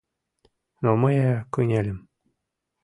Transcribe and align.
Но 0.83 0.89
мые 1.01 1.31
кынельым 1.53 1.99